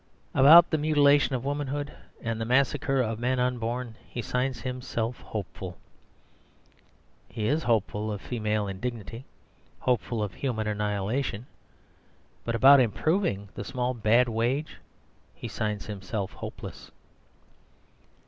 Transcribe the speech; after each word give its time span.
About 0.33 0.71
the 0.71 0.79
mutilation 0.79 1.35
of 1.35 1.45
womanhood, 1.45 1.93
and 2.23 2.41
the 2.41 2.43
massacre 2.43 3.01
of 3.01 3.19
men 3.19 3.39
unborn, 3.39 3.97
he 4.09 4.19
signs 4.19 4.61
himself 4.61 5.19
"Hopeful." 5.21 5.77
He 7.29 7.45
is 7.45 7.61
hopeful 7.61 8.11
of 8.11 8.19
female 8.19 8.65
indignity, 8.67 9.25
hopeful 9.81 10.23
of 10.23 10.33
human 10.33 10.65
annihilation. 10.65 11.45
But 12.43 12.55
about 12.55 12.79
improving 12.79 13.49
the 13.53 13.63
small 13.63 13.93
bad 13.93 14.27
wage 14.27 14.77
he 15.35 15.47
signs 15.47 15.85
himself 15.85 16.33
"Hopeless." 16.33 16.89